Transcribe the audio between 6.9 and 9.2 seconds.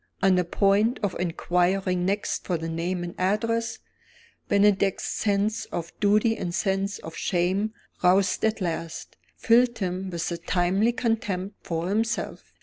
of shame (roused at last)